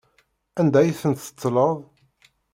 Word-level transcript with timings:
Anda 0.59 0.77
ay 0.81 0.91
ten-tettleḍ? 1.01 1.77